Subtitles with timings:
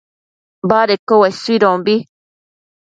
[0.69, 1.95] badedquio uesuidombi